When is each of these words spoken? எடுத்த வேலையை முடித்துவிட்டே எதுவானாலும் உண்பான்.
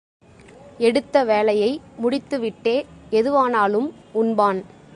எடுத்த 0.77 1.23
வேலையை 1.23 1.81
முடித்துவிட்டே 2.03 2.85
எதுவானாலும் 3.11 3.89
உண்பான். 4.13 4.61